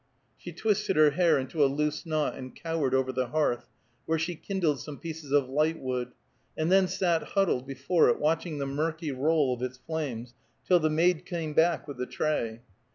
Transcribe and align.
She 0.35 0.51
twisted 0.51 0.95
her 0.95 1.11
hair 1.11 1.37
into 1.37 1.63
a 1.63 1.69
loose 1.71 2.07
knot, 2.07 2.33
and 2.33 2.55
cowered 2.55 2.95
over 2.95 3.11
the 3.11 3.27
hearth, 3.27 3.69
where 4.07 4.17
she 4.17 4.33
kindled 4.33 4.79
some 4.79 4.97
pieces 4.97 5.31
of 5.31 5.47
lightwood, 5.47 6.13
and 6.57 6.71
then 6.71 6.87
sat 6.87 7.21
huddled 7.21 7.67
before 7.67 8.09
it, 8.09 8.19
watching 8.19 8.57
the 8.57 8.65
murky 8.65 9.11
roll 9.11 9.53
of 9.53 9.61
its 9.61 9.77
flames, 9.77 10.33
till 10.67 10.79
the 10.79 10.89
maid 10.89 11.23
came 11.27 11.53
back 11.53 11.87
with 11.87 11.97
the 11.97 12.07
tray. 12.07 12.61